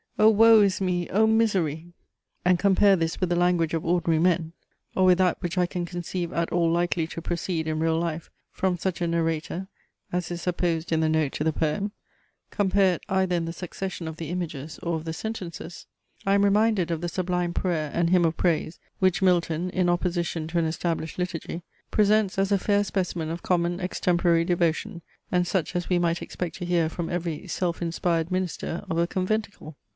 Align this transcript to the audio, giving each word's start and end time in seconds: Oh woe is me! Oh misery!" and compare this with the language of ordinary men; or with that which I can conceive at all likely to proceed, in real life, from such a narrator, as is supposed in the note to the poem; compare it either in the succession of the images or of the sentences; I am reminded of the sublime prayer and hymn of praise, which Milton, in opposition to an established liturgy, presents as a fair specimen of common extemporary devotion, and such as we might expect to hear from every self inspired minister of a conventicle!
Oh 0.17 0.29
woe 0.29 0.61
is 0.61 0.81
me! 0.81 1.07
Oh 1.09 1.25
misery!" 1.25 1.93
and 2.45 2.59
compare 2.59 2.95
this 2.95 3.19
with 3.19 3.29
the 3.29 3.35
language 3.35 3.73
of 3.75 3.85
ordinary 3.85 4.19
men; 4.21 4.53
or 4.95 5.05
with 5.05 5.17
that 5.19 5.41
which 5.41 5.57
I 5.59 5.65
can 5.65 5.83
conceive 5.85 6.31
at 6.33 6.51
all 6.51 6.71
likely 6.71 7.05
to 7.07 7.21
proceed, 7.21 7.67
in 7.67 7.79
real 7.79 7.97
life, 7.99 8.29
from 8.51 8.77
such 8.77 9.01
a 9.01 9.07
narrator, 9.07 9.67
as 10.11 10.29
is 10.29 10.41
supposed 10.43 10.91
in 10.91 10.99
the 10.99 11.09
note 11.09 11.33
to 11.33 11.43
the 11.43 11.53
poem; 11.53 11.91
compare 12.51 12.95
it 12.95 13.03
either 13.09 13.35
in 13.35 13.45
the 13.45 13.53
succession 13.53 14.07
of 14.07 14.17
the 14.17 14.29
images 14.29 14.79
or 14.83 14.95
of 14.95 15.05
the 15.05 15.13
sentences; 15.13 15.87
I 16.25 16.33
am 16.33 16.45
reminded 16.45 16.91
of 16.91 17.01
the 17.01 17.09
sublime 17.09 17.53
prayer 17.53 17.91
and 17.93 18.09
hymn 18.09 18.25
of 18.25 18.37
praise, 18.37 18.79
which 18.99 19.23
Milton, 19.23 19.69
in 19.69 19.89
opposition 19.89 20.47
to 20.49 20.59
an 20.59 20.65
established 20.65 21.17
liturgy, 21.19 21.63
presents 21.89 22.37
as 22.39 22.51
a 22.51 22.59
fair 22.59 22.83
specimen 22.83 23.29
of 23.29 23.43
common 23.43 23.79
extemporary 23.79 24.45
devotion, 24.45 25.01
and 25.31 25.47
such 25.47 25.75
as 25.75 25.89
we 25.89 25.99
might 25.99 26.21
expect 26.23 26.55
to 26.57 26.65
hear 26.65 26.89
from 26.89 27.09
every 27.09 27.47
self 27.47 27.83
inspired 27.83 28.31
minister 28.31 28.83
of 28.89 28.97
a 28.97 29.07
conventicle! 29.07 29.75